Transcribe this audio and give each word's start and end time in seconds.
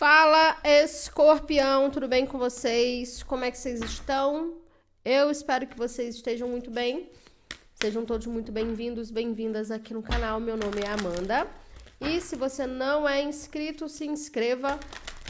Fala, 0.00 0.56
escorpião, 0.64 1.90
tudo 1.90 2.08
bem 2.08 2.24
com 2.24 2.38
vocês? 2.38 3.22
Como 3.22 3.44
é 3.44 3.50
que 3.50 3.58
vocês 3.58 3.82
estão? 3.82 4.54
Eu 5.04 5.30
espero 5.30 5.66
que 5.66 5.76
vocês 5.76 6.14
estejam 6.14 6.48
muito 6.48 6.70
bem. 6.70 7.10
Sejam 7.74 8.06
todos 8.06 8.26
muito 8.26 8.50
bem-vindos, 8.50 9.10
bem-vindas 9.10 9.70
aqui 9.70 9.92
no 9.92 10.02
canal. 10.02 10.40
Meu 10.40 10.56
nome 10.56 10.80
é 10.80 10.88
Amanda. 10.88 11.46
E 12.00 12.18
se 12.18 12.34
você 12.34 12.66
não 12.66 13.06
é 13.06 13.20
inscrito, 13.20 13.90
se 13.90 14.06
inscreva, 14.06 14.80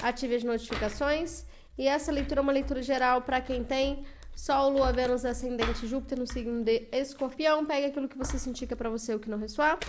ative 0.05 0.37
as 0.37 0.45
notificações. 0.45 1.45
E 1.77 1.89
essa 1.89 2.13
leitura 2.13 2.39
é 2.41 2.43
uma 2.43 2.53
leitura 2.53 2.81
geral 2.81 3.23
para 3.23 3.41
quem 3.41 3.65
tem 3.65 4.05
Sol, 4.37 4.71
Lua, 4.71 4.93
Vênus, 4.93 5.25
Ascendente, 5.25 5.85
Júpiter 5.89 6.17
no 6.17 6.29
signo 6.29 6.63
de 6.63 6.87
Escorpião. 6.93 7.67
Pega 7.67 7.89
aquilo 7.89 8.09
que 8.09 8.17
você 8.17 8.39
sentir 8.39 8.69
que 8.69 8.75
é 8.75 8.77
para 8.77 8.89
você, 8.89 9.17
o 9.17 9.19
que 9.19 9.29
não 9.29 9.39
ressoar. 9.39 9.81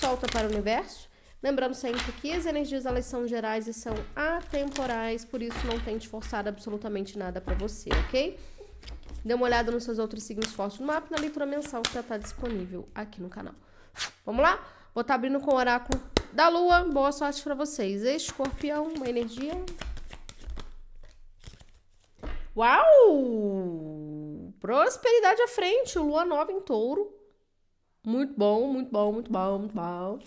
Solta 0.00 0.26
para 0.26 0.46
o 0.46 0.50
universo. 0.50 1.06
Lembrando 1.42 1.74
sempre 1.74 2.12
que 2.12 2.32
as 2.32 2.46
energias 2.46 2.86
elas 2.86 3.04
são 3.04 3.26
gerais 3.26 3.68
e 3.68 3.72
são 3.72 3.94
atemporais, 4.14 5.24
por 5.24 5.42
isso 5.42 5.66
não 5.66 5.78
tente 5.78 6.08
forçar 6.08 6.48
absolutamente 6.48 7.18
nada 7.18 7.40
para 7.40 7.54
você, 7.54 7.90
ok? 8.06 8.38
Dê 9.24 9.34
uma 9.34 9.44
olhada 9.44 9.70
nos 9.70 9.84
seus 9.84 9.98
outros 9.98 10.22
signos 10.22 10.52
fortes 10.52 10.78
no 10.78 10.86
mapa 10.86 11.08
na 11.10 11.20
leitura 11.20 11.44
mensal 11.44 11.82
que 11.82 11.92
já 11.92 12.00
está 12.00 12.16
disponível 12.16 12.88
aqui 12.94 13.20
no 13.20 13.28
canal. 13.28 13.54
Vamos 14.24 14.42
lá? 14.42 14.56
Vou 14.94 15.02
estar 15.02 15.12
tá 15.12 15.14
abrindo 15.14 15.40
com 15.40 15.52
o 15.52 15.56
oráculo 15.56 16.00
da 16.32 16.48
lua. 16.48 16.84
Boa 16.84 17.12
sorte 17.12 17.42
para 17.42 17.54
vocês. 17.54 18.02
Escorpião, 18.02 18.86
uma 18.86 19.08
energia. 19.08 19.52
Uau! 22.56 24.52
Prosperidade 24.58 25.42
à 25.42 25.48
frente, 25.48 25.98
lua 25.98 26.24
nova 26.24 26.50
em 26.52 26.60
touro. 26.60 27.12
Muito 28.04 28.32
bom, 28.34 28.66
muito 28.68 28.90
bom, 28.90 29.12
muito 29.12 29.30
bom, 29.30 29.58
muito 29.58 29.74
bom. 29.74 30.18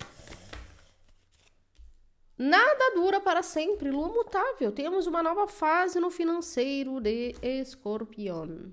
Nada 2.40 2.96
dura 2.96 3.20
para 3.20 3.44
sempre, 3.44 3.92
lua 3.92 4.08
mutável. 4.08 4.72
Temos 4.72 5.06
uma 5.06 5.22
nova 5.22 5.46
fase 5.46 6.00
no 6.00 6.10
financeiro 6.10 7.02
de 7.02 7.36
escorpião. 7.42 8.72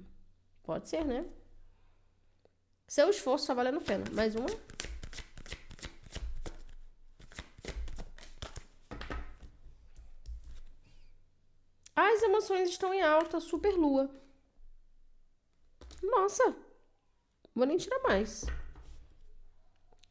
Pode 0.63 0.89
ser, 0.89 1.05
né? 1.05 1.27
Seu 2.87 3.11
esforço 3.11 3.43
está 3.43 3.55
valendo 3.55 3.79
a 3.79 3.81
pena. 3.81 4.05
Mais 4.13 4.37
uma. 4.37 4.47
As 11.97 12.23
emoções 12.23 12.69
estão 12.69 12.95
em 12.95 13.03
alta, 13.03 13.41
super 13.41 13.75
lua. 13.75 14.09
Nossa, 16.01 16.55
vou 17.53 17.67
nem 17.67 17.79
tirar 17.79 17.99
mais. 18.05 18.45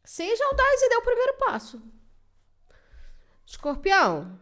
Seja 0.03 0.45
audaz 0.45 0.81
e 0.81 0.89
dê 0.89 0.95
o 0.97 1.01
primeiro 1.03 1.37
passo. 1.37 1.94
Escorpião, 3.55 4.37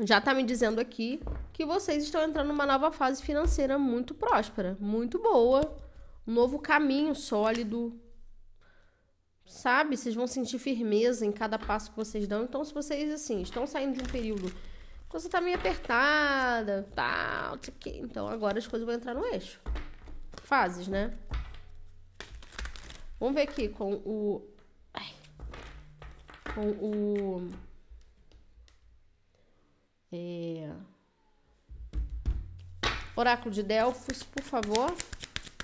já 0.00 0.18
está 0.18 0.34
me 0.34 0.42
dizendo 0.42 0.80
aqui 0.80 1.22
que 1.52 1.64
vocês 1.64 2.02
estão 2.02 2.22
entrando 2.22 2.48
numa 2.48 2.66
nova 2.66 2.90
fase 2.90 3.22
financeira 3.22 3.78
muito 3.78 4.14
próspera, 4.14 4.76
muito 4.80 5.18
boa, 5.18 5.76
um 6.26 6.32
novo 6.32 6.58
caminho 6.58 7.14
sólido. 7.14 7.98
Sabe? 9.46 9.96
Vocês 9.96 10.14
vão 10.14 10.26
sentir 10.26 10.58
firmeza 10.58 11.24
em 11.24 11.32
cada 11.32 11.58
passo 11.58 11.90
que 11.90 11.96
vocês 11.96 12.26
dão. 12.26 12.44
Então, 12.44 12.64
se 12.64 12.74
vocês, 12.74 13.12
assim, 13.12 13.42
estão 13.42 13.66
saindo 13.66 13.96
de 13.96 14.02
um 14.02 14.12
período 14.12 14.50
que 14.50 15.12
você 15.12 15.28
tá 15.28 15.40
meio 15.40 15.56
apertada, 15.56 16.88
tal, 16.94 17.58
quê. 17.58 18.00
Então, 18.02 18.28
agora 18.28 18.58
as 18.58 18.66
coisas 18.66 18.84
vão 18.84 18.94
entrar 18.94 19.14
no 19.14 19.24
eixo. 19.26 19.60
Fases, 20.42 20.88
né? 20.88 21.16
Vamos 23.18 23.34
ver 23.34 23.42
aqui 23.42 23.68
com 23.68 23.94
o. 23.94 24.46
Ai, 24.94 25.14
com 26.54 26.68
o 26.70 27.69
é... 30.12 30.70
Oráculo 33.16 33.54
de 33.54 33.62
Delfos, 33.62 34.22
por 34.22 34.42
favor. 34.42 34.94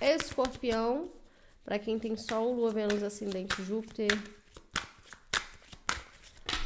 Escorpião, 0.00 1.10
para 1.64 1.78
quem 1.78 1.98
tem 1.98 2.16
Sol, 2.16 2.54
Lua, 2.54 2.70
Vênus, 2.70 3.02
Ascendente, 3.02 3.62
Júpiter. 3.62 4.10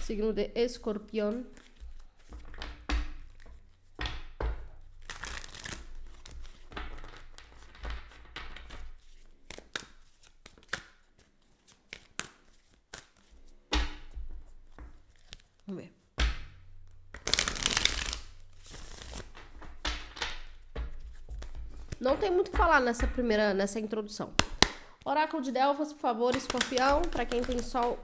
Signo 0.03 0.33
de 0.33 0.51
Escorpião. 0.55 1.47
Vamos 15.67 15.85
ver. 15.85 16.00
Não 22.01 22.17
tem 22.17 22.31
muito 22.31 22.49
o 22.49 22.51
que 22.51 22.57
falar 22.57 22.81
nessa 22.81 23.07
primeira, 23.07 23.53
nessa 23.53 23.79
introdução. 23.79 24.33
Oráculo 25.05 25.43
de 25.43 25.53
Delfos, 25.53 25.93
por 25.93 26.01
favor, 26.01 26.35
escorpião, 26.35 27.03
para 27.03 27.27
quem 27.27 27.43
tem 27.43 27.63
sol. 27.63 27.99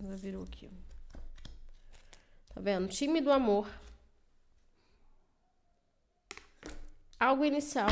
Já 0.00 0.16
virou 0.16 0.42
aqui. 0.44 0.70
Tá 2.54 2.60
vendo? 2.62 2.88
Time 2.88 3.20
do 3.20 3.30
amor. 3.30 3.68
Algo 7.20 7.44
inicial. 7.44 7.88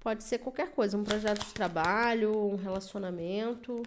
Pode 0.00 0.24
ser 0.24 0.38
qualquer 0.38 0.72
coisa, 0.72 0.98
um 0.98 1.04
projeto 1.04 1.46
de 1.46 1.54
trabalho, 1.54 2.36
um 2.36 2.56
relacionamento. 2.56 3.80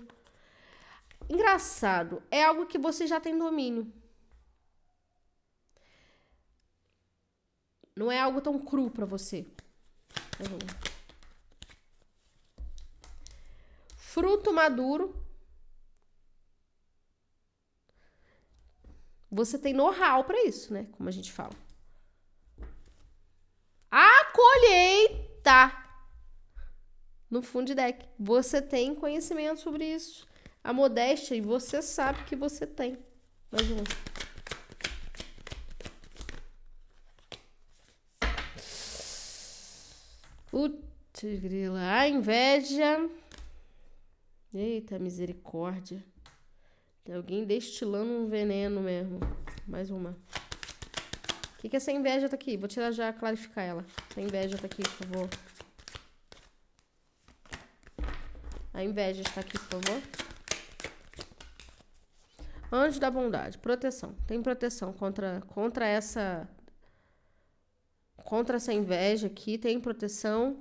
Engraçado, 1.29 2.23
é 2.31 2.43
algo 2.43 2.65
que 2.65 2.77
você 2.77 3.05
já 3.05 3.19
tem 3.19 3.37
domínio. 3.37 3.91
Não 7.93 8.09
é 8.09 8.21
algo 8.21 8.39
tão 8.39 8.57
cru 8.57 8.89
para 8.89 9.05
você. 9.05 9.45
Fruto 13.97 14.53
maduro. 14.53 15.15
Você 19.31 19.59
tem 19.59 19.73
know-how 19.73 20.23
para 20.23 20.45
isso, 20.45 20.73
né? 20.73 20.87
Como 20.93 21.09
a 21.09 21.11
gente 21.11 21.31
fala. 21.31 21.53
A 23.91 24.25
colheita 24.33 25.85
no 27.29 27.41
fundo 27.41 27.67
de 27.67 27.75
deck. 27.75 28.07
Você 28.17 28.61
tem 28.61 28.95
conhecimento 28.95 29.59
sobre 29.59 29.85
isso. 29.85 30.27
A 30.63 30.73
modéstia, 30.73 31.35
e 31.35 31.41
você 31.41 31.81
sabe 31.81 32.23
que 32.23 32.35
você 32.35 32.65
tem. 32.65 32.97
Mais 33.51 33.69
um. 33.69 34.14
Putz, 41.15 41.39
grila. 41.39 41.79
A 41.79 42.09
inveja. 42.09 43.09
Eita, 44.53 44.99
misericórdia. 44.99 46.03
Tem 47.05 47.15
alguém 47.15 47.45
destilando 47.45 48.11
um 48.11 48.27
veneno 48.27 48.81
mesmo. 48.81 49.21
Mais 49.65 49.89
uma. 49.89 50.09
O 50.11 51.61
que, 51.61 51.69
que 51.69 51.77
essa 51.77 51.91
inveja 51.91 52.27
tá 52.27 52.35
aqui? 52.35 52.57
Vou 52.57 52.67
tirar 52.67 52.91
já, 52.91 53.13
clarificar 53.13 53.63
ela. 53.63 53.85
Essa 54.11 54.19
inveja 54.19 54.57
tá 54.57 54.65
aqui, 54.65 54.83
por 54.83 54.91
favor. 54.91 55.29
A 58.73 58.83
inveja 58.83 59.21
está 59.21 59.39
aqui, 59.39 59.57
por 59.57 59.81
favor. 59.81 60.01
Anjo 62.69 62.99
da 62.99 63.09
bondade. 63.09 63.57
Proteção. 63.57 64.13
Tem 64.27 64.43
proteção 64.43 64.91
contra, 64.91 65.41
contra 65.47 65.87
essa 65.87 66.45
contra 68.17 68.57
essa 68.57 68.73
inveja 68.73 69.27
aqui, 69.27 69.55
tem 69.55 69.79
proteção 69.79 70.57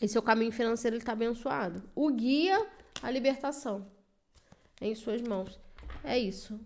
e 0.00 0.08
seu 0.08 0.22
caminho 0.22 0.52
financeiro 0.52 0.96
está 0.96 1.12
abençoado. 1.12 1.82
O 1.94 2.10
guia, 2.10 2.66
a 3.02 3.10
libertação 3.10 3.90
é 4.80 4.86
em 4.88 4.94
suas 4.94 5.22
mãos. 5.22 5.58
É 6.04 6.18
isso. 6.18 6.58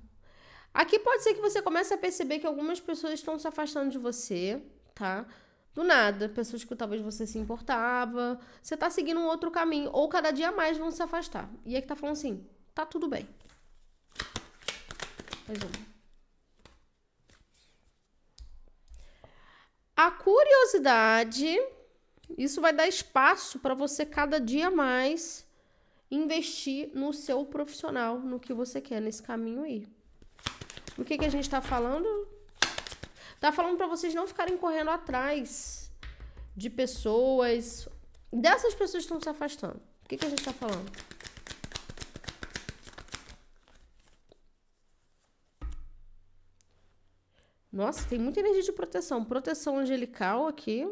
Aqui 0.72 0.98
pode 0.98 1.22
ser 1.22 1.34
que 1.34 1.40
você 1.40 1.60
comece 1.60 1.92
a 1.92 1.98
perceber 1.98 2.38
que 2.38 2.46
algumas 2.46 2.80
pessoas 2.80 3.14
estão 3.14 3.38
se 3.38 3.46
afastando 3.46 3.90
de 3.90 3.98
você, 3.98 4.62
tá? 4.94 5.26
Do 5.74 5.84
nada, 5.84 6.28
pessoas 6.28 6.64
que 6.64 6.74
talvez 6.74 7.00
você 7.00 7.26
se 7.26 7.38
importava, 7.38 8.38
você 8.60 8.76
tá 8.76 8.90
seguindo 8.90 9.20
um 9.20 9.26
outro 9.26 9.50
caminho, 9.50 9.90
ou 9.92 10.08
cada 10.08 10.30
dia 10.30 10.50
mais 10.50 10.78
vão 10.78 10.90
se 10.90 11.02
afastar. 11.02 11.48
E 11.64 11.76
é 11.76 11.80
que 11.80 11.86
tá 11.86 11.96
falando 11.96 12.16
assim, 12.16 12.46
tá 12.74 12.84
tudo 12.84 13.08
bem. 13.08 13.28
Mais 15.46 15.58
uma. 15.62 15.90
A 19.96 20.10
curiosidade, 20.10 21.58
isso 22.36 22.60
vai 22.60 22.72
dar 22.72 22.88
espaço 22.88 23.58
para 23.58 23.74
você 23.74 24.04
cada 24.06 24.40
dia 24.40 24.70
mais 24.70 25.46
investir 26.10 26.90
no 26.94 27.12
seu 27.12 27.44
profissional, 27.44 28.18
no 28.18 28.40
que 28.40 28.52
você 28.52 28.80
quer, 28.80 29.00
nesse 29.00 29.22
caminho 29.22 29.62
aí. 29.62 29.86
O 30.98 31.04
que, 31.04 31.16
que 31.16 31.24
a 31.24 31.30
gente 31.30 31.44
está 31.44 31.60
falando? 31.60 32.28
Tá 33.38 33.50
falando 33.52 33.76
para 33.76 33.86
vocês 33.86 34.14
não 34.14 34.26
ficarem 34.26 34.56
correndo 34.56 34.90
atrás 34.90 35.90
de 36.56 36.68
pessoas. 36.68 37.88
Dessas 38.32 38.74
pessoas 38.74 39.04
que 39.04 39.12
estão 39.12 39.20
se 39.20 39.28
afastando. 39.28 39.80
O 40.04 40.08
que, 40.08 40.16
que 40.16 40.26
a 40.26 40.28
gente 40.28 40.40
está 40.40 40.52
falando? 40.52 40.90
Nossa, 47.72 48.06
tem 48.08 48.18
muita 48.18 48.40
energia 48.40 48.62
de 48.62 48.72
proteção. 48.72 49.24
Proteção 49.24 49.78
angelical 49.78 50.46
aqui. 50.46 50.86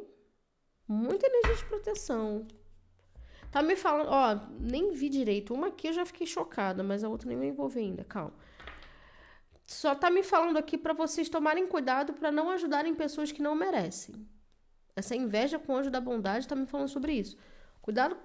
Muita 0.89 1.27
energia 1.27 1.57
de 1.57 1.65
proteção. 1.67 2.47
Tá 3.51 3.63
me 3.63 3.77
falando, 3.77 4.09
ó, 4.09 4.41
nem 4.59 4.93
vi 4.93 5.09
direito. 5.09 5.53
Uma 5.53 5.69
aqui 5.69 5.89
eu 5.89 5.93
já 5.93 6.07
fiquei 6.07 6.27
chocada, 6.27 6.83
mas 6.83 7.05
a 7.05 7.09
outra 7.09 7.29
nem 7.29 7.37
me 7.37 7.49
envolve 7.49 7.79
ainda. 7.79 8.05
Calma. 8.05 8.33
Só 9.67 9.95
tá 9.95 10.11
me 10.11 10.23
falando 10.23 10.57
aqui 10.57 10.79
para 10.79 10.95
vocês 10.95 11.29
tomarem 11.29 11.67
cuidado 11.67 12.15
para 12.15 12.33
não 12.33 12.49
ajudarem 12.51 12.95
pessoas 12.95 13.31
que 13.31 13.43
não 13.43 13.55
merecem. 13.55 14.27
Essa 14.97 15.15
inveja 15.15 15.59
com 15.59 15.75
o 15.75 15.77
anjo 15.77 15.91
da 15.91 16.01
bondade 16.01 16.49
tá 16.49 16.57
me 16.57 16.67
falando 16.67 16.89
sobre 16.89 17.13
isso. 17.13 17.37
Cuidado, 17.83 18.17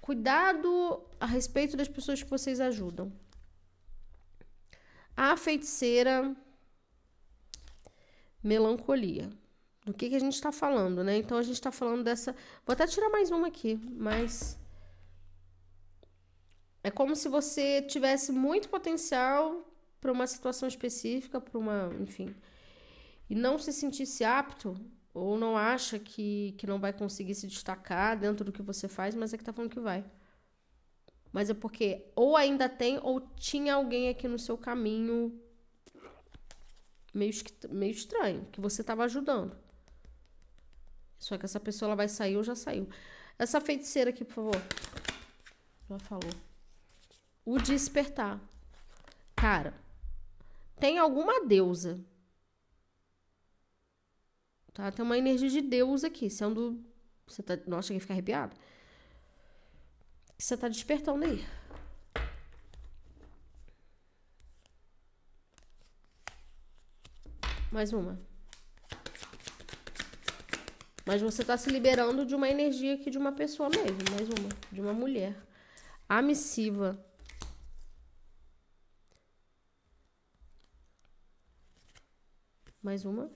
cuidado 0.00 1.02
a 1.18 1.26
respeito 1.26 1.76
das 1.76 1.88
pessoas 1.88 2.22
que 2.22 2.28
vocês 2.28 2.60
ajudam. 2.60 3.12
A 5.16 5.36
feiticeira 5.36 6.34
melancolia. 8.42 9.30
Do 9.84 9.94
que, 9.94 10.10
que 10.10 10.16
a 10.16 10.20
gente 10.20 10.34
está 10.34 10.52
falando, 10.52 11.02
né? 11.02 11.16
Então 11.16 11.38
a 11.38 11.42
gente 11.42 11.54
está 11.54 11.72
falando 11.72 12.04
dessa. 12.04 12.34
Vou 12.66 12.72
até 12.72 12.86
tirar 12.86 13.08
mais 13.08 13.30
uma 13.30 13.48
aqui, 13.48 13.80
mas. 13.92 14.58
É 16.82 16.90
como 16.90 17.14
se 17.16 17.28
você 17.28 17.82
tivesse 17.82 18.32
muito 18.32 18.68
potencial 18.68 19.66
para 20.00 20.12
uma 20.12 20.26
situação 20.26 20.68
específica, 20.68 21.40
para 21.40 21.58
uma. 21.58 21.90
Enfim. 22.00 22.34
E 23.28 23.34
não 23.34 23.58
se 23.58 23.72
sentisse 23.72 24.24
apto, 24.24 24.74
ou 25.14 25.38
não 25.38 25.56
acha 25.56 25.98
que, 25.98 26.54
que 26.58 26.66
não 26.66 26.78
vai 26.78 26.92
conseguir 26.92 27.34
se 27.34 27.46
destacar 27.46 28.18
dentro 28.18 28.44
do 28.44 28.52
que 28.52 28.62
você 28.62 28.88
faz, 28.88 29.14
mas 29.14 29.32
é 29.32 29.38
que 29.38 29.44
tá 29.44 29.52
falando 29.52 29.70
que 29.70 29.80
vai. 29.80 30.04
Mas 31.32 31.48
é 31.48 31.54
porque 31.54 32.06
ou 32.14 32.36
ainda 32.36 32.68
tem, 32.68 32.98
ou 33.02 33.20
tinha 33.36 33.74
alguém 33.74 34.08
aqui 34.08 34.26
no 34.26 34.38
seu 34.38 34.58
caminho 34.58 35.40
meio, 37.14 37.32
meio 37.70 37.92
estranho, 37.92 38.46
que 38.50 38.60
você 38.60 38.80
estava 38.80 39.04
ajudando. 39.04 39.56
Só 41.20 41.36
que 41.36 41.44
essa 41.44 41.60
pessoa 41.60 41.88
ela 41.88 41.96
vai 41.96 42.08
sair 42.08 42.36
ou 42.36 42.42
já 42.42 42.54
saiu. 42.56 42.88
Essa 43.38 43.60
feiticeira 43.60 44.10
aqui, 44.10 44.24
por 44.24 44.34
favor. 44.34 44.62
Já 45.88 45.98
falou. 45.98 46.30
O 47.44 47.58
despertar. 47.58 48.40
Cara, 49.36 49.74
tem 50.78 50.98
alguma 50.98 51.46
deusa. 51.46 52.00
Tá? 54.72 54.90
Tem 54.90 55.04
uma 55.04 55.18
energia 55.18 55.50
de 55.50 55.60
Deus 55.60 56.04
aqui, 56.04 56.30
sendo. 56.30 56.82
Você 57.26 57.42
tá... 57.42 57.58
Nossa, 57.66 57.88
cheguei 57.88 57.98
a 57.98 58.00
ficar 58.00 58.14
arrepiado. 58.14 58.56
Você 60.38 60.56
tá 60.56 60.68
despertando 60.68 61.24
aí. 61.24 61.44
Mais 67.70 67.92
uma. 67.92 68.29
Mas 71.10 71.20
você 71.20 71.42
está 71.42 71.56
se 71.56 71.68
liberando 71.68 72.24
de 72.24 72.36
uma 72.36 72.48
energia 72.48 72.94
aqui 72.94 73.10
de 73.10 73.18
uma 73.18 73.32
pessoa 73.32 73.68
mesmo. 73.68 73.98
Mais 74.12 74.28
uma. 74.28 74.48
De 74.70 74.80
uma 74.80 74.92
mulher. 74.92 75.34
A 76.08 76.22
missiva. 76.22 77.04
Mais 82.80 83.04
uma. 83.04 83.28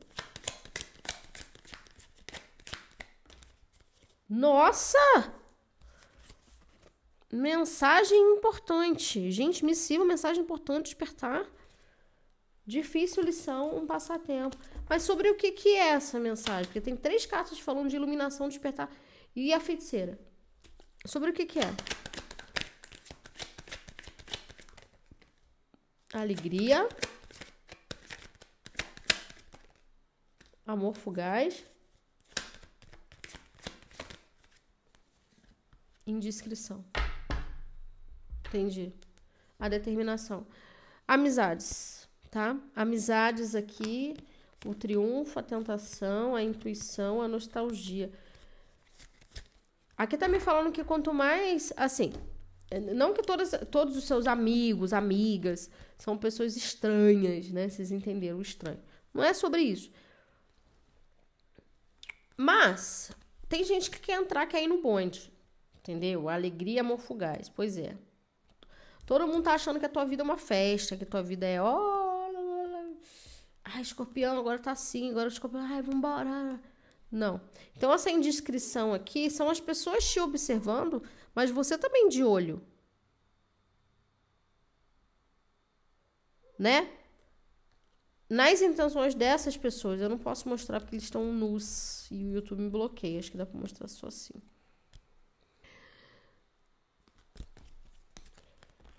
Nossa! 4.29 5.35
Mensagem 7.33 8.37
importante. 8.37 9.33
Gente, 9.33 9.65
missiva, 9.65 10.05
mensagem 10.05 10.45
importante, 10.45 10.85
despertar. 10.85 11.45
Difícil 12.65 13.25
lição, 13.25 13.77
um 13.77 13.85
passatempo. 13.85 14.57
Mas 14.89 15.03
sobre 15.03 15.29
o 15.31 15.37
que, 15.37 15.53
que 15.53 15.71
é 15.71 15.89
essa 15.89 16.21
mensagem? 16.21 16.65
Porque 16.67 16.81
tem 16.81 16.97
três 16.97 17.27
cartas 17.27 17.59
falando 17.59 17.89
de 17.89 17.97
iluminação, 17.97 18.49
despertar 18.49 18.91
e 19.35 19.53
a 19.53 19.61
feiticeira. 19.61 20.19
Sobre 21.07 21.31
o 21.31 21.33
que, 21.33 21.47
que 21.47 21.59
é? 21.59 21.75
Alegria. 26.13 26.89
Amor 30.67 30.97
fugaz. 30.97 31.65
Indiscrição. 36.07 36.85
Entendi. 38.47 38.93
A 39.59 39.69
determinação. 39.69 40.47
Amizades 41.09 42.05
tá? 42.35 42.57
Amizades 42.75 43.55
aqui, 43.55 44.17
o 44.65 44.75
triunfo, 44.75 45.39
a 45.39 45.43
tentação, 45.43 46.35
a 46.35 46.43
intuição, 46.43 47.21
a 47.21 47.29
nostalgia. 47.29 48.11
Aqui 49.97 50.17
tá 50.17 50.27
me 50.27 50.41
falando 50.41 50.73
que 50.73 50.83
quanto 50.83 51.13
mais, 51.13 51.73
assim, 51.77 52.13
não 52.95 53.13
que 53.13 53.23
todas, 53.23 53.53
todos 53.71 53.97
os 53.97 54.05
seus 54.05 54.27
amigos, 54.27 54.93
amigas, 54.93 55.71
são 55.99 56.17
pessoas 56.17 56.57
estranhas, 56.57 57.51
né? 57.51 57.69
Vocês 57.69 57.93
entenderam 57.93 58.39
o 58.39 58.43
estranho. 58.43 58.81
Não 59.13 59.23
é 59.23 59.33
sobre 59.33 59.63
isso. 59.63 59.91
Mas 62.37 63.13
tem 63.49 63.63
gente 63.63 63.91
que 63.91 64.01
quer 64.01 64.21
entrar, 64.21 64.47
quer 64.47 64.63
ir 64.63 64.67
no 64.67 64.83
bonde. 64.83 65.33
Entendeu? 65.77 66.29
Alegria, 66.29 66.81
amor 66.81 66.99
fugaz. 66.99 67.49
Pois 67.49 67.77
é. 67.77 67.97
Todo 69.07 69.27
mundo 69.27 69.45
tá 69.45 69.53
achando 69.53 69.79
que 69.79 69.87
a 69.87 69.89
tua 69.89 70.05
vida 70.05 70.23
é 70.23 70.25
uma 70.25 70.39
festa, 70.39 70.97
que 70.97 71.05
a 71.05 71.07
tua 71.07 71.23
vida 71.23 71.47
é, 71.47 71.61
ó, 71.61 71.77
oh, 71.77 72.04
Ai, 73.65 73.83
escorpião, 73.83 74.39
agora 74.39 74.59
tá 74.59 74.73
assim, 74.73 75.11
agora 75.11 75.29
escorpião, 75.29 75.63
ai, 75.63 75.83
vambora. 75.83 76.61
Não. 77.11 77.41
Então, 77.77 77.93
essa 77.93 78.11
indiscrição 78.11 78.93
aqui 78.93 79.31
são 79.31 79.49
as 79.49 79.61
pessoas 79.61 80.05
te 80.11 80.21
observando, 80.21 81.03
mas 81.35 81.51
você 81.51 81.79
também 81.79 82.09
de 82.09 82.23
olho. 82.25 82.63
Né? 86.59 86.91
Nas 88.29 88.61
intenções 88.63 89.15
dessas 89.15 89.57
pessoas, 89.57 90.01
eu 90.01 90.09
não 90.09 90.19
posso 90.19 90.49
mostrar 90.49 90.81
porque 90.81 90.95
eles 90.95 91.05
estão 91.05 91.33
nus 91.33 92.11
e 92.11 92.25
o 92.25 92.35
YouTube 92.35 92.63
me 92.63 92.71
bloqueia. 92.71 93.19
Acho 93.19 93.31
que 93.31 93.37
dá 93.37 93.47
pra 93.47 93.59
mostrar 93.59 93.89
só 93.89 94.09
assim. 94.09 94.35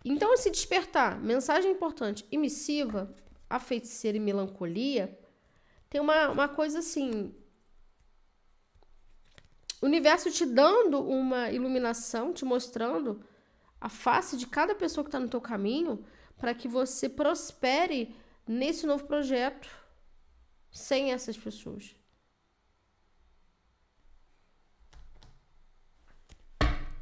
Então, 0.04 0.34
esse 0.34 0.52
despertar, 0.52 1.20
mensagem 1.20 1.72
importante 1.72 2.26
e 2.32 2.38
missiva, 2.38 3.14
a 3.50 3.60
feiticeira 3.60 4.18
e 4.18 4.22
melancolia, 4.22 5.18
tem 5.90 6.02
uma, 6.02 6.30
uma 6.30 6.48
coisa 6.48 6.80
assim. 6.80 7.34
O 9.82 9.86
universo 9.86 10.32
te 10.32 10.46
dando 10.46 11.02
uma 11.02 11.52
iluminação, 11.52 12.34
te 12.34 12.44
mostrando 12.44 13.24
a 13.80 13.90
face 13.90 14.36
de 14.36 14.48
cada 14.48 14.74
pessoa 14.74 15.04
que 15.04 15.10
está 15.10 15.20
no 15.20 15.30
teu 15.30 15.40
caminho, 15.40 16.06
para 16.38 16.54
que 16.54 16.68
você 16.68 17.08
prospere 17.08 18.16
nesse 18.48 18.86
novo 18.86 19.06
projeto 19.06 19.70
sem 20.72 21.12
essas 21.12 21.38
pessoas. 21.38 21.96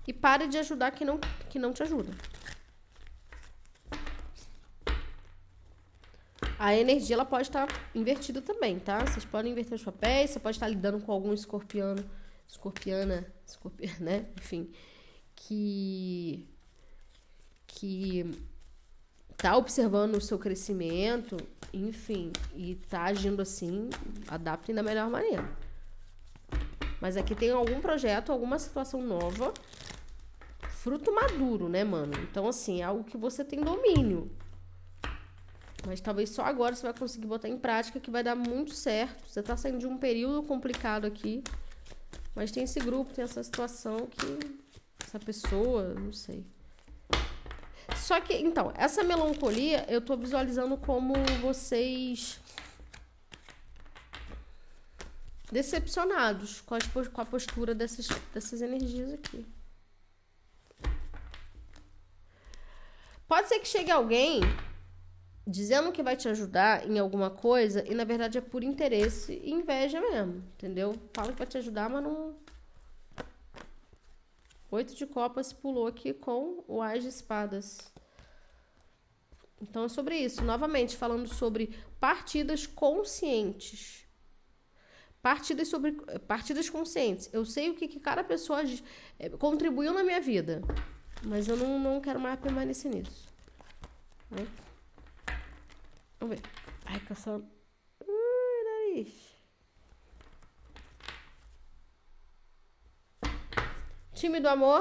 E 0.06 0.14
pare 0.14 0.48
de 0.48 0.58
ajudar 0.58 0.92
quem 0.92 1.08
não, 1.08 1.20
que 1.50 1.58
não 1.58 1.72
te 1.72 1.82
ajuda. 1.82 2.12
A 6.64 6.74
energia 6.74 7.18
ela 7.18 7.26
pode 7.26 7.50
estar 7.50 7.68
invertida 7.94 8.42
também, 8.42 8.80
tá? 8.80 9.06
Vocês 9.06 9.26
podem 9.26 9.52
inverter 9.52 9.74
os 9.74 9.84
papéis, 9.84 10.30
você 10.30 10.40
pode 10.40 10.56
estar 10.56 10.70
lidando 10.70 10.98
com 11.02 11.12
algum 11.12 11.34
escorpiano, 11.34 12.02
escorpiana, 12.48 13.28
escorpi, 13.46 13.92
né? 14.02 14.28
Enfim, 14.38 14.72
que 15.36 16.48
que 17.68 18.46
tá 19.36 19.58
observando 19.58 20.16
o 20.16 20.22
seu 20.22 20.40
crescimento, 20.40 21.36
enfim, 21.74 22.32
e 22.56 22.76
tá 22.76 23.04
agindo 23.04 23.42
assim, 23.42 23.90
adaptem 24.30 24.74
da 24.74 24.82
melhor 24.82 25.10
maneira. 25.10 25.44
Mas 27.02 27.18
aqui 27.18 27.36
tem 27.36 27.52
algum 27.52 27.82
projeto, 27.82 28.32
alguma 28.32 28.58
situação 28.58 29.02
nova, 29.02 29.54
fruto 30.70 31.14
maduro, 31.14 31.68
né, 31.68 31.84
mano? 31.84 32.14
Então, 32.24 32.48
assim, 32.48 32.80
é 32.80 32.86
algo 32.86 33.04
que 33.04 33.18
você 33.18 33.44
tem 33.44 33.60
domínio. 33.60 34.32
Mas 35.86 36.00
talvez 36.00 36.30
só 36.30 36.44
agora 36.44 36.76
você 36.76 36.84
vai 36.84 36.94
conseguir 36.98 37.28
botar 37.28 37.50
em 37.50 37.58
prática 37.58 38.00
que 38.00 38.10
vai 38.10 38.24
dar 38.24 38.36
muito 38.36 38.74
certo. 38.74 39.28
Você 39.28 39.44
tá 39.44 39.58
saindo 39.58 39.80
de 39.80 39.88
um 39.88 39.98
período 39.98 40.44
complicado 40.44 41.06
aqui. 41.06 41.44
Mas 42.34 42.52
tem 42.52 42.64
esse 42.64 42.80
grupo, 42.80 43.14
tem 43.14 43.24
essa 43.24 43.44
situação 43.44 44.08
que. 44.08 44.64
Essa 45.06 45.20
pessoa, 45.20 45.94
não 45.94 46.14
sei. 46.14 46.46
Só 47.96 48.20
que, 48.20 48.34
então, 48.34 48.72
essa 48.76 49.04
melancolia 49.04 49.86
eu 49.88 50.02
tô 50.02 50.16
visualizando 50.18 50.78
como 50.78 51.14
vocês. 51.42 52.40
decepcionados 55.52 56.62
com, 56.62 56.74
as, 56.74 56.88
com 56.88 57.22
a 57.22 57.26
postura 57.26 57.76
dessas, 57.76 58.08
dessas 58.34 58.62
energias 58.62 59.14
aqui. 59.14 59.46
Pode 63.28 63.48
ser 63.48 63.60
que 63.60 63.68
chegue 63.68 63.92
alguém 63.92 64.42
dizendo 65.46 65.92
que 65.92 66.02
vai 66.02 66.16
te 66.16 66.28
ajudar 66.30 66.90
em 66.90 66.98
alguma 66.98 67.30
coisa 67.30 67.84
e 67.88 67.94
na 67.94 68.04
verdade 68.04 68.38
é 68.38 68.42
por 68.42 68.64
interesse 68.64 69.34
e 69.44 69.52
inveja 69.52 70.00
mesmo, 70.00 70.44
entendeu? 70.56 70.96
Fala 71.14 71.32
que 71.32 71.38
vai 71.38 71.48
te 71.48 71.58
ajudar, 71.58 71.90
mas 71.90 72.04
não. 72.04 72.36
Oito 74.72 74.96
de 74.96 75.06
copas 75.06 75.54
pulou 75.54 75.86
aqui 75.86 76.14
com 76.14 76.64
o 76.68 76.82
As 76.82 77.04
de 77.04 77.10
espadas. 77.10 77.94
Então 79.62 79.86
é 79.86 79.90
sobre 79.90 80.18
isso. 80.18 80.44
Novamente, 80.44 80.98
falando 80.98 81.28
sobre 81.28 81.78
partidas 82.00 82.66
conscientes. 82.66 84.04
Partidas 85.22 85.68
sobre 85.68 85.92
partidas 86.28 86.70
conscientes. 86.70 87.30
Eu 87.32 87.46
sei 87.46 87.70
o 87.70 87.76
que, 87.76 87.88
que 87.88 88.00
cada 88.00 88.24
pessoa 88.24 88.64
é, 89.20 89.30
contribuiu 89.30 89.94
na 89.94 90.04
minha 90.04 90.20
vida. 90.20 90.62
Mas 91.24 91.48
eu 91.48 91.56
não, 91.56 91.80
não 91.80 92.02
quero 92.02 92.20
mais 92.20 92.40
permanecer 92.40 92.92
nisso. 92.92 93.28
Né? 94.30 94.46
Vamos 96.24 96.40
ver. 96.40 96.50
Ai, 96.86 97.02
caçando. 97.02 97.46
Ui, 98.00 98.64
nariz. 98.64 99.36
Time 104.14 104.40
do 104.40 104.48
amor. 104.48 104.80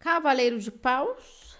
Cavaleiro 0.00 0.58
de 0.58 0.72
paus. 0.72 1.56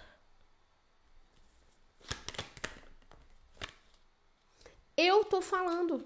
Eu 4.97 5.23
tô 5.23 5.41
falando. 5.41 6.05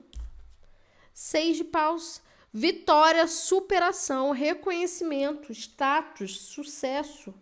Seis 1.12 1.58
de 1.58 1.64
paus. 1.64 2.22
Vitória, 2.54 3.28
superação, 3.28 4.32
reconhecimento, 4.32 5.54
status, 5.54 6.38
sucesso. 6.42 7.34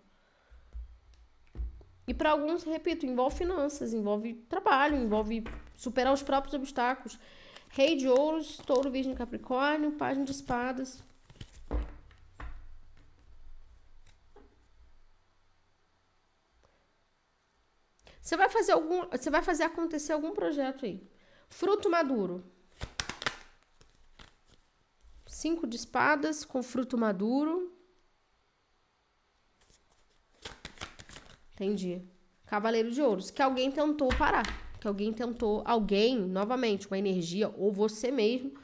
E 2.08 2.14
para 2.14 2.32
alguns, 2.32 2.64
repito, 2.64 3.06
envolve 3.06 3.38
finanças, 3.38 3.94
envolve 3.94 4.36
trabalho, 4.48 4.98
envolve 4.98 5.44
superar 5.76 6.14
os 6.14 6.22
próprios 6.22 6.54
obstáculos. 6.54 7.18
Rei 7.70 7.96
de 7.96 8.08
ouros, 8.08 8.58
touro, 8.58 8.92
virgem, 8.92 9.16
capricórnio, 9.16 9.94
página 9.94 10.26
de 10.26 10.32
espadas. 10.32 11.04
Você 18.22 18.38
vai 18.38 18.50
fazer 18.50 18.74
algum, 18.74 19.08
você 19.08 19.30
vai 19.32 19.42
fazer 19.42 19.64
acontecer 19.64 20.14
algum 20.14 20.32
projeto 20.32 20.86
aí. 20.86 21.02
Fruto 21.50 21.90
maduro. 21.90 22.44
Cinco 25.30 25.68
de 25.68 25.76
espadas 25.76 26.44
com 26.44 26.64
fruto 26.64 26.98
maduro. 26.98 27.72
Entendi. 31.54 32.02
Cavaleiro 32.48 32.90
de 32.90 33.00
ouros. 33.00 33.30
Que 33.30 33.40
alguém 33.40 33.72
tentou 33.72 34.10
parar. 34.18 34.44
Que 34.82 34.88
alguém 34.88 35.14
tentou. 35.14 35.62
Alguém, 35.66 36.18
novamente, 36.18 36.88
uma 36.88 36.98
energia, 36.98 37.54
ou 37.56 37.72
você 37.72 38.10
mesmo. 38.10 38.56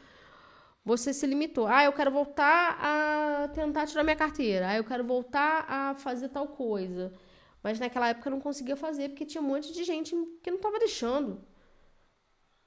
Você 0.84 1.14
se 1.14 1.28
limitou. 1.28 1.68
Ah, 1.68 1.84
eu 1.84 1.94
quero 1.94 2.10
voltar 2.10 2.80
a 2.82 3.48
tentar 3.50 3.86
tirar 3.86 4.04
minha 4.04 4.16
carteira. 4.16 4.70
Ah, 4.70 4.76
eu 4.76 4.84
quero 4.84 5.04
voltar 5.04 5.66
a 5.70 5.94
fazer 5.94 6.30
tal 6.30 6.48
coisa. 6.48 7.14
Mas 7.62 7.80
naquela 7.80 8.10
época 8.10 8.28
eu 8.28 8.32
não 8.32 8.42
conseguia 8.42 8.76
fazer 8.76 9.10
porque 9.10 9.26
tinha 9.26 9.42
um 9.42 9.46
monte 9.46 9.72
de 9.72 9.84
gente 9.84 10.16
que 10.42 10.50
não 10.50 10.58
estava 10.58 10.80
deixando. 10.80 11.40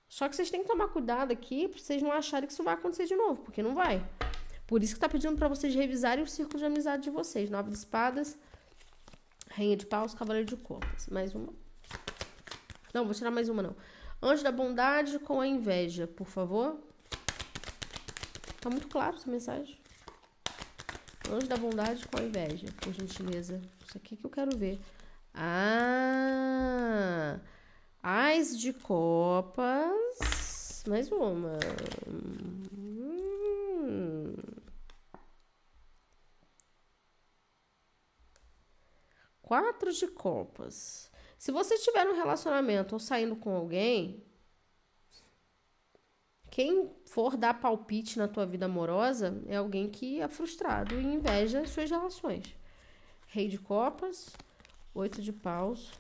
Só 0.09 0.29
que 0.29 0.35
vocês 0.35 0.51
têm 0.51 0.63
que 0.63 0.69
tomar 0.69 0.89
cuidado 0.89 1.33
aqui 1.33 1.69
para 1.69 1.79
vocês 1.79 2.03
não 2.03 2.11
acharem 2.11 2.47
que 2.47 2.53
isso 2.53 2.63
vai 2.63 2.75
acontecer 2.75 3.05
de 3.05 3.15
novo, 3.15 3.43
porque 3.43 3.63
não 3.63 3.75
vai. 3.75 4.05
Por 4.67 4.83
isso 4.83 4.95
que 4.95 5.01
tá 5.01 5.09
pedindo 5.09 5.37
para 5.37 5.49
vocês 5.49 5.75
revisarem 5.75 6.25
o 6.25 6.27
círculo 6.27 6.59
de 6.59 6.65
amizade 6.65 7.03
de 7.03 7.11
vocês. 7.11 7.51
Nove 7.51 7.71
de 7.71 7.77
espadas, 7.77 8.39
rainha 9.51 9.77
de 9.77 9.87
paus, 9.87 10.15
cavaleiro 10.15 10.47
de 10.47 10.57
copas. 10.57 11.09
Mais 11.09 11.35
uma. 11.35 11.53
Não, 12.93 13.05
vou 13.05 13.15
tirar 13.15 13.31
mais 13.31 13.49
uma 13.49 13.63
não. 13.63 13.77
Anjo 14.23 14.43
da 14.43 14.51
bondade 14.51 15.19
com 15.21 15.41
a 15.41 15.47
inveja, 15.47 16.07
por 16.07 16.27
favor. 16.27 16.81
Tá 18.61 18.69
muito 18.69 18.89
claro 18.89 19.17
essa 19.17 19.31
mensagem. 19.31 19.79
Anjo 21.31 21.47
da 21.47 21.57
bondade 21.57 22.07
com 22.09 22.19
a 22.19 22.23
inveja, 22.23 22.67
por 22.81 22.93
gentileza. 22.93 23.61
Isso 23.87 23.97
aqui 23.97 24.17
que 24.17 24.25
eu 24.25 24.31
quero 24.31 24.57
ver. 24.57 24.81
Ah! 25.35 27.39
Ais 28.03 28.59
de 28.59 28.73
copas. 28.73 30.85
Mais 30.87 31.11
uma. 31.11 31.59
Hum. 32.07 32.63
Quatro 39.43 39.93
de 39.93 40.07
copas. 40.09 41.11
Se 41.39 41.51
você 41.51 41.75
estiver 41.75 42.05
no 42.05 42.15
relacionamento 42.15 42.95
ou 42.95 42.99
saindo 42.99 43.35
com 43.35 43.55
alguém, 43.55 44.23
quem 46.51 46.93
for 47.07 47.37
dar 47.37 47.61
palpite 47.61 48.19
na 48.19 48.29
tua 48.29 48.45
vida 48.45 48.67
amorosa 48.67 49.43
é 49.47 49.57
alguém 49.57 49.89
que 49.89 50.21
é 50.21 50.29
frustrado 50.29 51.01
e 51.01 51.05
inveja 51.05 51.61
as 51.61 51.71
suas 51.71 51.91
relações. 51.91 52.55
Rei 53.29 53.49
de 53.49 53.59
copas, 53.59 54.29
oito 54.95 55.23
de 55.23 55.33
paus, 55.33 55.93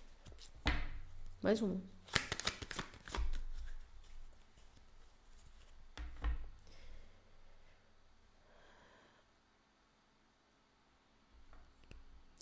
mais 1.43 1.63
uma. 1.63 1.81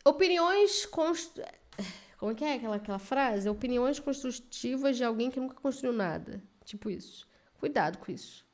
Opiniões 0.05 0.87
const... 0.87 1.41
Como 2.17 2.33
é 2.33 2.35
que 2.35 2.45
é 2.45 2.55
aquela, 2.55 2.77
aquela 2.77 2.99
frase? 2.99 3.49
Opiniões 3.49 3.99
construtivas 3.99 4.97
de 4.97 5.05
alguém 5.05 5.31
que 5.31 5.41
nunca 5.41 5.55
construiu 5.55 5.93
nada. 5.93 6.43
Tipo 6.65 6.89
isso. 6.89 7.29
Cuidado 7.59 7.99
com 7.99 8.11
isso. 8.11 8.47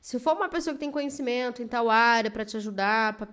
Se 0.00 0.18
for 0.18 0.34
uma 0.36 0.48
pessoa 0.48 0.74
que 0.74 0.80
tem 0.80 0.90
conhecimento 0.90 1.62
em 1.62 1.68
tal 1.68 1.90
área 1.90 2.30
para 2.30 2.44
te 2.44 2.56
ajudar, 2.56 3.16
para 3.16 3.28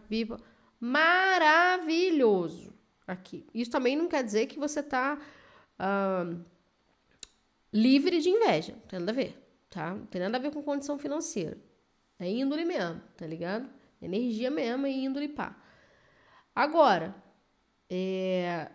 maravilhoso 0.79 2.74
aqui. 3.07 3.45
Isso 3.53 3.72
também 3.72 3.95
não 3.95 4.07
quer 4.07 4.24
dizer 4.24 4.48
que 4.48 4.60
você 4.60 4.81
tá 4.81 5.19
uh, 5.79 6.43
livre 7.72 8.19
de 8.19 8.29
inveja. 8.29 8.75
Tem 8.88 9.00
nada 9.00 9.12
a 9.12 9.15
ver, 9.15 9.38
tá? 9.69 9.93
Não 9.93 10.05
tem 10.05 10.22
nada 10.22 10.38
a 10.38 10.41
ver 10.41 10.51
com 10.51 10.62
condição 10.63 10.98
financeira. 10.98 11.57
É 12.19 12.29
índole 12.29 12.65
mesmo, 12.65 13.01
tá 13.17 13.25
ligado? 13.25 13.69
Energia 14.01 14.50
mesmo 14.50 14.88
e 14.88 15.05
índole 15.05 15.27
pá. 15.27 15.55
Agora, 16.55 17.15
é, 17.89 18.69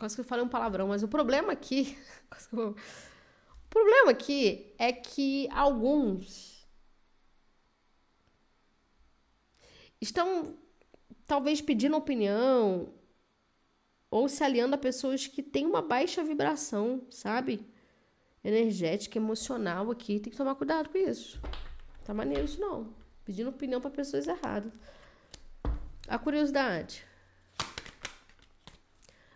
Quase 0.00 0.14
que 0.14 0.22
eu 0.22 0.24
falei 0.24 0.42
um 0.42 0.48
palavrão, 0.48 0.88
mas 0.88 1.02
o 1.02 1.08
problema 1.08 1.52
aqui. 1.52 1.94
o 2.50 2.74
problema 3.68 4.12
aqui 4.12 4.74
é 4.78 4.90
que 4.94 5.46
alguns 5.52 6.59
estão 10.00 10.56
talvez 11.26 11.60
pedindo 11.60 11.96
opinião 11.96 12.92
ou 14.10 14.28
se 14.28 14.42
aliando 14.42 14.74
a 14.74 14.78
pessoas 14.78 15.26
que 15.26 15.42
têm 15.42 15.66
uma 15.66 15.82
baixa 15.82 16.24
vibração, 16.24 17.02
sabe? 17.10 17.66
Energética, 18.42 19.18
emocional 19.18 19.90
aqui. 19.90 20.18
Tem 20.18 20.30
que 20.30 20.36
tomar 20.36 20.54
cuidado 20.54 20.88
com 20.88 20.98
isso. 20.98 21.40
Tá 22.04 22.12
maneiro 22.12 22.44
isso 22.44 22.60
não. 22.60 22.94
Pedindo 23.24 23.50
opinião 23.50 23.80
para 23.80 23.90
pessoas 23.90 24.26
erradas. 24.26 24.72
A 26.08 26.18
curiosidade 26.18 27.04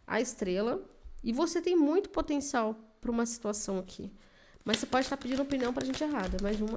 a 0.07 0.21
estrela 0.21 0.83
e 1.23 1.33
você 1.33 1.61
tem 1.61 1.77
muito 1.77 2.11
potencial 2.11 2.75
para 3.01 3.11
uma 3.11 3.27
situação 3.27 3.79
aqui. 3.79 4.13
Mas 4.65 4.79
você 4.79 4.87
pode 4.87 5.07
estar 5.07 5.17
pedindo 5.17 5.43
opinião 5.43 5.73
para 5.73 5.85
gente 5.85 6.03
errada. 6.03 6.37
Mais 6.43 6.61
uma. 6.61 6.77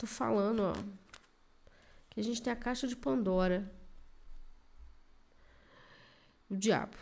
Tô 0.00 0.06
falando, 0.06 0.60
ó. 0.60 0.72
Que 2.08 2.18
a 2.18 2.24
gente 2.24 2.42
tem 2.42 2.52
a 2.52 2.56
caixa 2.56 2.88
de 2.88 2.96
Pandora. 2.96 3.70
O 6.50 6.56
diabo. 6.56 6.96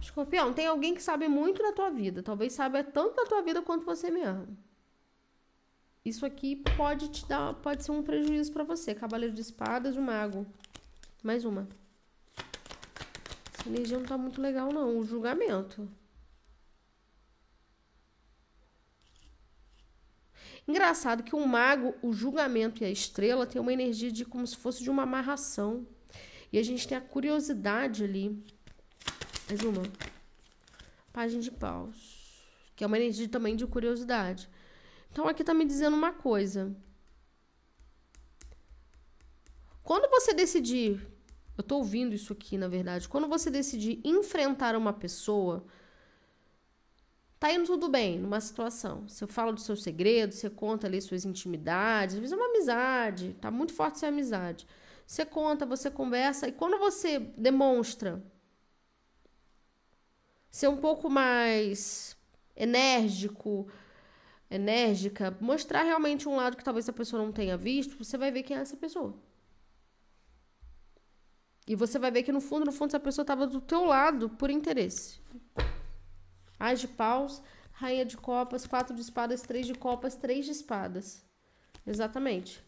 Escorpião, 0.00 0.52
tem 0.52 0.66
alguém 0.66 0.94
que 0.94 1.02
sabe 1.02 1.28
muito 1.28 1.62
da 1.62 1.72
tua 1.72 1.88
vida. 1.88 2.22
Talvez 2.22 2.52
saiba 2.52 2.84
tanto 2.84 3.16
da 3.16 3.24
tua 3.24 3.40
vida 3.40 3.62
quanto 3.62 3.86
você 3.86 4.10
mesmo 4.10 4.58
isso 6.04 6.26
aqui 6.26 6.56
pode 6.76 7.08
te 7.08 7.26
dar, 7.26 7.54
pode 7.54 7.82
ser 7.82 7.90
um 7.90 8.02
prejuízo 8.02 8.52
para 8.52 8.62
você. 8.62 8.94
Cavaleiro 8.94 9.34
de 9.34 9.40
espadas, 9.40 9.96
o 9.96 10.02
mago. 10.02 10.46
Mais 11.22 11.46
uma. 11.46 11.66
Essa 13.54 13.68
energia 13.68 13.98
não 13.98 14.04
tá 14.04 14.18
muito 14.18 14.40
legal 14.40 14.70
não, 14.70 14.98
o 14.98 15.04
julgamento. 15.04 15.88
Engraçado 20.66 21.22
que 21.22 21.36
o 21.36 21.46
mago, 21.46 21.94
o 22.02 22.12
julgamento 22.12 22.82
e 22.82 22.86
a 22.86 22.90
estrela 22.90 23.46
tem 23.46 23.60
uma 23.60 23.72
energia 23.72 24.10
de 24.10 24.24
como 24.24 24.46
se 24.46 24.56
fosse 24.56 24.82
de 24.82 24.90
uma 24.90 25.02
amarração. 25.02 25.86
E 26.52 26.58
a 26.58 26.62
gente 26.62 26.88
tem 26.88 26.96
a 26.96 27.00
curiosidade 27.00 28.04
ali. 28.04 28.42
Mais 29.48 29.60
uma. 29.60 29.82
Página 31.12 31.42
de 31.42 31.50
paus. 31.50 32.42
Que 32.74 32.82
é 32.82 32.86
uma 32.86 32.98
energia 32.98 33.28
também 33.28 33.54
de 33.54 33.66
curiosidade. 33.66 34.48
Então 35.12 35.28
aqui 35.28 35.44
tá 35.44 35.52
me 35.52 35.64
dizendo 35.64 35.94
uma 35.96 36.12
coisa. 36.12 36.74
Quando 39.82 40.10
você 40.10 40.32
decidir, 40.32 41.06
eu 41.58 41.62
tô 41.62 41.76
ouvindo 41.76 42.14
isso 42.14 42.32
aqui, 42.32 42.56
na 42.56 42.68
verdade, 42.68 43.08
quando 43.08 43.28
você 43.28 43.50
decidir 43.50 44.00
enfrentar 44.02 44.74
uma 44.74 44.94
pessoa, 44.94 45.66
tá 47.44 47.52
indo 47.52 47.66
tudo 47.66 47.90
bem 47.90 48.18
numa 48.18 48.40
situação. 48.40 49.06
Você 49.06 49.26
fala 49.26 49.52
dos 49.52 49.66
seus 49.66 49.82
segredos, 49.82 50.38
você 50.38 50.48
conta 50.48 50.86
ali 50.86 50.98
suas 51.02 51.26
intimidades, 51.26 52.14
às 52.14 52.20
vezes 52.20 52.32
é 52.32 52.36
uma 52.36 52.48
amizade, 52.48 53.36
tá 53.38 53.50
muito 53.50 53.74
forte 53.74 53.96
essa 53.96 54.06
amizade. 54.06 54.66
Você 55.06 55.26
conta, 55.26 55.66
você 55.66 55.90
conversa, 55.90 56.48
e 56.48 56.52
quando 56.52 56.78
você 56.78 57.18
demonstra 57.18 58.24
ser 60.50 60.68
um 60.68 60.78
pouco 60.78 61.10
mais 61.10 62.16
enérgico, 62.56 63.68
enérgica, 64.50 65.36
mostrar 65.38 65.82
realmente 65.82 66.26
um 66.26 66.36
lado 66.36 66.56
que 66.56 66.64
talvez 66.64 66.88
a 66.88 66.94
pessoa 66.94 67.22
não 67.22 67.30
tenha 67.30 67.58
visto, 67.58 68.02
você 68.02 68.16
vai 68.16 68.30
ver 68.30 68.42
quem 68.42 68.56
é 68.56 68.60
essa 68.60 68.78
pessoa. 68.78 69.14
E 71.66 71.76
você 71.76 71.98
vai 71.98 72.10
ver 72.10 72.22
que 72.22 72.32
no 72.32 72.40
fundo, 72.40 72.64
no 72.64 72.72
fundo, 72.72 72.88
essa 72.88 73.00
pessoa 73.00 73.22
estava 73.22 73.46
do 73.46 73.60
teu 73.60 73.84
lado 73.84 74.30
por 74.30 74.48
interesse. 74.48 75.20
As 76.66 76.80
de 76.80 76.88
paus, 76.88 77.42
rainha 77.72 78.06
de 78.06 78.16
copas, 78.16 78.66
quatro 78.66 78.94
de 78.94 79.02
espadas, 79.02 79.42
três 79.42 79.66
de 79.66 79.74
copas, 79.74 80.14
três 80.16 80.46
de 80.46 80.52
espadas. 80.52 81.22
Exatamente. 81.86 82.64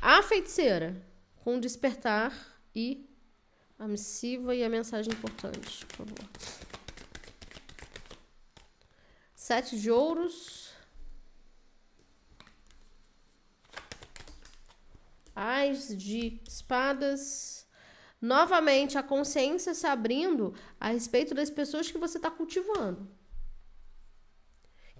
A 0.00 0.22
feiticeira, 0.22 1.04
com 1.42 1.58
despertar 1.58 2.32
e 2.72 3.08
a 3.76 3.88
missiva 3.88 4.54
e 4.54 4.62
a 4.62 4.68
mensagem 4.68 5.12
importante, 5.12 5.84
por 5.86 6.06
favor. 6.06 6.28
Sete 9.34 9.80
de 9.80 9.90
ouros. 9.90 10.72
Ais 15.34 15.88
de 15.96 16.40
espadas. 16.46 17.61
Novamente, 18.22 18.96
a 18.96 19.02
consciência 19.02 19.74
se 19.74 19.84
abrindo 19.84 20.54
a 20.78 20.90
respeito 20.90 21.34
das 21.34 21.50
pessoas 21.50 21.90
que 21.90 21.98
você 21.98 22.18
está 22.18 22.30
cultivando. 22.30 23.10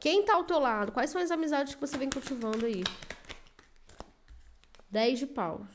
Quem 0.01 0.23
está 0.23 0.35
ao 0.35 0.43
teu 0.43 0.59
lado? 0.59 0.91
Quais 0.91 1.09
são 1.09 1.23
as 1.23 1.31
amizades 1.31 1.77
que 1.77 1.81
você 1.81 1.97
vem 1.97 2.11
cultivando 2.11 2.67
aí? 2.67 2.83
Dez 4.91 5.21
de 5.21 5.27
paus. 5.29 5.69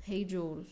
Rei 0.00 0.22
de 0.22 0.36
ouros. 0.36 0.68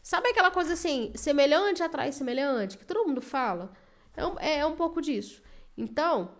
Sabe 0.00 0.28
aquela 0.28 0.52
coisa 0.52 0.74
assim, 0.74 1.12
semelhante 1.16 1.82
atrai 1.82 2.12
semelhante, 2.12 2.78
que 2.78 2.84
todo 2.84 3.04
mundo 3.04 3.20
fala? 3.20 3.72
É 4.16 4.24
um, 4.24 4.38
é 4.38 4.64
um 4.64 4.76
pouco 4.76 5.02
disso. 5.02 5.42
Então, 5.76 6.37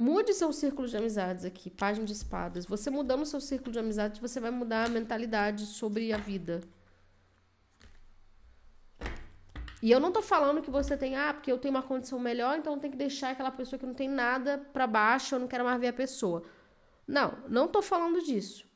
mude 0.00 0.32
seu 0.32 0.50
círculo 0.50 0.88
de 0.88 0.96
amizades 0.96 1.44
aqui, 1.44 1.68
página 1.68 2.06
de 2.06 2.12
espadas. 2.12 2.64
Você 2.64 2.88
mudando 2.88 3.26
seu 3.26 3.40
círculo 3.40 3.70
de 3.70 3.78
amizades, 3.78 4.18
você 4.18 4.40
vai 4.40 4.50
mudar 4.50 4.86
a 4.86 4.88
mentalidade 4.88 5.66
sobre 5.66 6.10
a 6.10 6.16
vida. 6.16 6.62
E 9.82 9.90
eu 9.90 10.00
não 10.00 10.10
tô 10.10 10.22
falando 10.22 10.62
que 10.62 10.70
você 10.70 10.96
tem, 10.96 11.16
ah, 11.16 11.34
porque 11.34 11.52
eu 11.52 11.58
tenho 11.58 11.74
uma 11.74 11.82
condição 11.82 12.18
melhor, 12.18 12.58
então 12.58 12.78
tem 12.78 12.90
que 12.90 12.96
deixar 12.96 13.30
aquela 13.30 13.50
pessoa 13.50 13.78
que 13.78 13.86
não 13.86 13.94
tem 13.94 14.08
nada 14.08 14.58
para 14.72 14.86
baixo, 14.86 15.34
eu 15.34 15.38
não 15.38 15.46
quero 15.46 15.64
mais 15.64 15.78
ver 15.78 15.88
a 15.88 15.92
pessoa. 15.92 16.42
Não, 17.06 17.38
não 17.46 17.66
estou 17.66 17.82
falando 17.82 18.22
disso. 18.22 18.69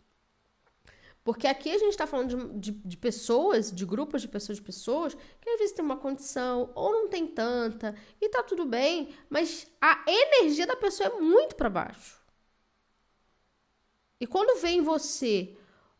Porque 1.24 1.46
aqui 1.46 1.70
a 1.70 1.78
gente 1.78 1.92
está 1.92 2.06
falando 2.06 2.36
de, 2.36 2.70
de, 2.70 2.78
de, 2.86 2.96
pessoas, 2.98 3.72
de 3.72 3.86
grupos 3.86 4.20
de 4.20 4.28
pessoas, 4.28 4.58
de 4.58 4.64
pessoas, 4.64 5.14
que 5.40 5.48
às 5.48 5.58
vezes 5.58 5.74
tem 5.74 5.82
uma 5.82 5.96
condição 5.96 6.70
ou 6.74 6.92
não 6.92 7.08
tem 7.08 7.26
tanta, 7.26 7.96
e 8.20 8.28
tá 8.28 8.42
tudo 8.42 8.66
bem, 8.66 9.08
mas 9.30 9.66
a 9.80 10.04
energia 10.06 10.66
da 10.66 10.76
pessoa 10.76 11.08
é 11.08 11.18
muito 11.18 11.56
para 11.56 11.70
baixo. 11.70 12.22
E 14.20 14.26
quando 14.26 14.60
vem 14.60 14.82
você 14.82 15.56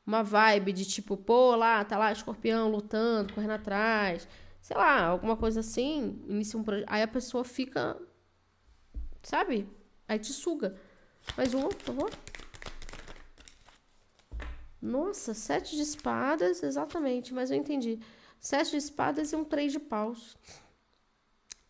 uma 0.06 0.22
vibe 0.22 0.72
de 0.74 0.84
tipo, 0.84 1.16
pô, 1.16 1.56
lá, 1.56 1.82
tá 1.84 1.96
lá 1.96 2.12
escorpião 2.12 2.70
lutando, 2.70 3.32
correndo 3.32 3.52
atrás, 3.52 4.28
sei 4.60 4.76
lá, 4.76 5.06
alguma 5.06 5.37
coisa 5.38 5.60
assim, 5.60 6.22
inicia 6.28 6.60
um 6.60 6.64
projeto, 6.64 6.87
aí 6.88 7.02
a 7.02 7.08
pessoa 7.08 7.44
fica, 7.44 7.96
sabe? 9.22 9.66
Aí 10.06 10.18
te 10.18 10.32
suga. 10.32 10.76
Mais 11.37 11.54
um, 11.54 11.68
por 11.68 11.80
favor. 11.80 12.10
Nossa, 14.85 15.33
sete 15.33 15.77
de 15.77 15.81
espadas, 15.81 16.62
exatamente, 16.62 17.33
mas 17.33 17.51
eu 17.51 17.57
entendi. 17.57 17.99
Sete 18.38 18.73
de 18.73 18.77
espadas 18.77 19.33
e 19.33 19.37
um 19.37 19.42
três 19.42 19.73
de 19.73 19.79
paus. 19.79 20.37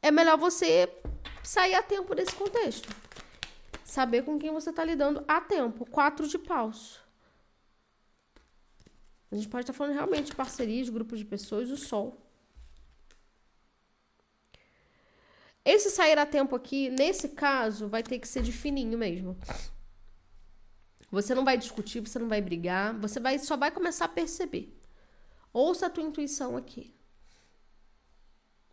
É 0.02 0.10
melhor 0.10 0.36
você 0.36 0.92
sair 1.40 1.76
a 1.76 1.82
tempo 1.82 2.12
desse 2.12 2.34
contexto. 2.34 2.88
Saber 3.84 4.24
com 4.24 4.36
quem 4.36 4.50
você 4.50 4.70
está 4.70 4.84
lidando 4.84 5.24
a 5.28 5.40
tempo. 5.40 5.86
Quatro 5.86 6.26
de 6.26 6.36
paus. 6.36 6.98
A 9.30 9.36
gente 9.36 9.48
pode 9.48 9.62
estar 9.62 9.72
tá 9.72 9.76
falando 9.76 9.94
realmente 9.94 10.26
de 10.26 10.34
parcerias, 10.34 10.88
grupos 10.88 11.20
de 11.20 11.24
pessoas, 11.24 11.70
o 11.70 11.76
sol. 11.76 12.20
Esse 15.64 15.88
sair 15.88 16.18
a 16.18 16.26
tempo 16.26 16.56
aqui, 16.56 16.90
nesse 16.90 17.28
caso, 17.28 17.86
vai 17.86 18.02
ter 18.02 18.18
que 18.18 18.26
ser 18.26 18.42
de 18.42 18.50
fininho 18.50 18.98
mesmo. 18.98 19.38
Você 21.14 21.34
não 21.34 21.44
vai 21.44 21.56
discutir, 21.56 22.00
você 22.00 22.18
não 22.18 22.28
vai 22.28 22.42
brigar, 22.42 22.94
você 22.98 23.18
vai 23.18 23.38
só 23.38 23.56
vai 23.56 23.70
começar 23.70 24.04
a 24.04 24.08
perceber. 24.08 24.76
Ouça 25.52 25.86
a 25.86 25.90
tua 25.90 26.02
intuição 26.02 26.56
aqui. 26.56 26.94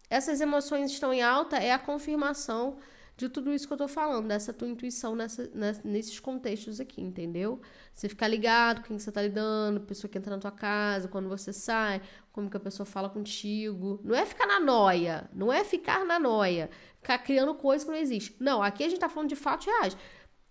Essas 0.10 0.42
emoções 0.42 0.92
estão 0.92 1.14
em 1.14 1.22
alta 1.22 1.58
é 1.58 1.72
a 1.72 1.80
confirmação 1.80 2.80
de 3.16 3.30
tudo 3.30 3.54
isso 3.54 3.68
que 3.68 3.74
eu 3.74 3.78
tô 3.78 3.88
falando, 3.88 4.28
dessa 4.28 4.52
tua 4.52 4.68
intuição 4.68 5.16
nessa, 5.16 5.50
nessa, 5.54 5.82
nesses 5.84 6.20
contextos 6.20 6.80
aqui, 6.80 7.02
entendeu? 7.02 7.62
Você 7.94 8.10
ficar 8.10 8.28
ligado 8.28 8.82
com 8.82 8.88
quem 8.88 9.00
você 9.00 9.12
tá 9.12 9.22
lidando, 9.22 9.82
pessoa 9.82 10.10
que 10.10 10.18
entra 10.18 10.36
na 10.36 10.42
tua 10.42 10.52
casa, 10.52 11.08
quando 11.08 11.30
você 11.30 11.54
sai, 11.54 12.02
como 12.32 12.50
que 12.50 12.58
a 12.58 12.60
pessoa 12.60 12.86
fala 12.86 13.10
contigo. 13.10 14.02
Não 14.04 14.16
é 14.16 14.26
ficar 14.26 14.48
na 14.48 14.60
noia, 14.60 15.30
não 15.34 15.54
é 15.54 15.64
ficar 15.64 16.04
na 16.04 16.20
noia, 16.20 16.70
ficar 17.00 17.20
criando 17.20 17.54
coisa 17.54 17.86
que 17.86 17.92
não 17.92 17.98
existe. 17.98 18.36
Não, 18.40 18.64
aqui 18.64 18.84
a 18.84 18.90
gente 18.90 19.00
tá 19.00 19.10
falando 19.10 19.30
de 19.30 19.36
fatos 19.36 19.68
reais. 19.68 19.96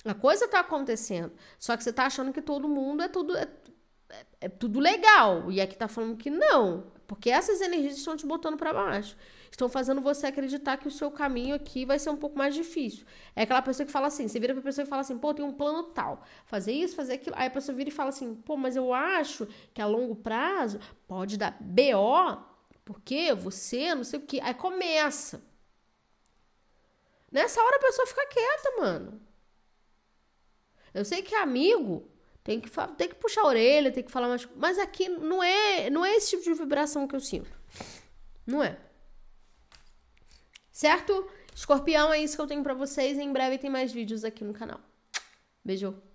A 0.04 0.14
coisa 0.14 0.48
tá 0.48 0.60
acontecendo, 0.60 1.32
só 1.58 1.76
que 1.76 1.84
você 1.84 1.92
tá 1.92 2.06
achando 2.06 2.32
que 2.32 2.40
todo 2.40 2.68
mundo 2.68 3.02
é 3.02 3.08
tudo 3.08 3.36
é, 3.36 3.48
é, 4.08 4.26
é 4.42 4.48
tudo 4.48 4.80
legal, 4.80 5.50
e 5.50 5.60
aqui 5.60 5.76
tá 5.76 5.88
falando 5.88 6.16
que 6.16 6.30
não, 6.30 6.90
porque 7.06 7.30
essas 7.30 7.60
energias 7.60 7.98
estão 7.98 8.16
te 8.16 8.26
botando 8.26 8.56
para 8.56 8.72
baixo 8.72 9.16
estão 9.50 9.68
fazendo 9.68 10.00
você 10.00 10.26
acreditar 10.26 10.76
que 10.76 10.88
o 10.88 10.90
seu 10.90 11.10
caminho 11.10 11.54
aqui 11.54 11.84
vai 11.84 11.98
ser 11.98 12.10
um 12.10 12.16
pouco 12.16 12.38
mais 12.38 12.54
difícil. 12.54 13.04
É 13.34 13.42
aquela 13.42 13.60
pessoa 13.60 13.84
que 13.84 13.92
fala 13.92 14.06
assim, 14.06 14.28
você 14.28 14.38
vira 14.38 14.54
pra 14.54 14.62
pessoa 14.62 14.84
e 14.84 14.88
fala 14.88 15.00
assim, 15.02 15.18
pô, 15.18 15.34
tem 15.34 15.44
um 15.44 15.52
plano 15.52 15.84
tal, 15.84 16.22
fazer 16.46 16.72
isso, 16.72 16.94
fazer 16.94 17.14
aquilo. 17.14 17.36
Aí 17.36 17.48
a 17.48 17.50
pessoa 17.50 17.76
vira 17.76 17.90
e 17.90 17.92
fala 17.92 18.10
assim, 18.10 18.34
pô, 18.34 18.56
mas 18.56 18.76
eu 18.76 18.94
acho 18.94 19.46
que 19.74 19.82
a 19.82 19.86
longo 19.86 20.16
prazo 20.16 20.78
pode 21.06 21.36
dar 21.36 21.56
BO, 21.60 22.42
porque 22.84 23.34
você, 23.34 23.94
não 23.94 24.04
sei 24.04 24.18
o 24.18 24.22
que. 24.22 24.40
Aí 24.40 24.54
começa. 24.54 25.42
Nessa 27.30 27.62
hora 27.62 27.76
a 27.76 27.80
pessoa 27.80 28.06
fica 28.06 28.26
quieta, 28.26 28.76
mano. 28.78 29.20
Eu 30.92 31.05
sei 31.05 31.22
que 31.22 31.35
amigo 31.35 32.09
tem 32.42 32.61
que, 32.61 32.70
tem 32.96 33.09
que 33.09 33.14
puxar 33.14 33.42
a 33.42 33.46
orelha, 33.46 33.92
tem 33.92 34.03
que 34.03 34.11
falar 34.11 34.29
mais. 34.29 34.48
Mas 34.57 34.79
aqui 34.79 35.09
não 35.09 35.42
é, 35.42 35.90
não 35.90 36.05
é 36.05 36.14
esse 36.14 36.31
tipo 36.31 36.42
de 36.42 36.55
vibração 36.55 37.07
que 37.07 37.14
eu 37.14 37.20
sinto. 37.20 37.50
Não 38.46 38.62
é. 38.62 38.79
Certo? 40.72 41.29
Escorpião 41.55 42.12
é 42.12 42.22
isso 42.22 42.37
que 42.37 42.42
eu 42.42 42.46
tenho 42.46 42.62
para 42.62 42.74
vocês. 42.74 43.18
Em 43.18 43.33
breve 43.33 43.59
tem 43.59 43.70
mais 43.70 43.92
vídeos 43.92 44.24
aqui 44.24 44.42
no 44.42 44.55
canal. 44.55 44.81
Beijo. 45.64 46.09